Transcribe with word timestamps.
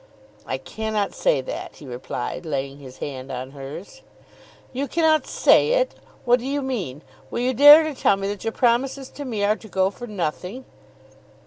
"I 0.47 0.57
cannot 0.57 1.13
say 1.13 1.41
that," 1.41 1.75
he 1.75 1.85
replied, 1.85 2.43
laying 2.43 2.79
his 2.79 2.97
hand 2.97 3.31
in 3.31 3.51
hers. 3.51 4.01
"You 4.73 4.87
cannot 4.87 5.27
say 5.27 5.73
it! 5.73 5.93
What 6.25 6.39
do 6.39 6.45
you 6.47 6.63
mean? 6.63 7.03
Will 7.29 7.41
you 7.41 7.53
dare 7.53 7.83
to 7.83 7.93
tell 7.93 8.15
me 8.17 8.27
that 8.29 8.43
your 8.43 8.51
promises 8.51 9.09
to 9.09 9.25
me 9.25 9.43
are 9.43 9.55
to 9.57 9.67
go 9.67 9.91
for 9.91 10.07
nothing?" 10.07 10.65